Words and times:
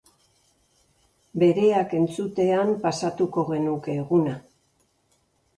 Bereak 1.43 1.93
entzutean 1.99 2.73
pasatuko 2.87 3.47
genuke 3.53 3.99
eguna. 4.07 4.35